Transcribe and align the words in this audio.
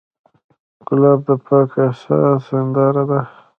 ګلاب 0.87 1.19
د 1.27 1.29
پاک 1.45 1.71
احساس 1.85 2.43
هنداره 2.55 3.03
ده. 3.09 3.21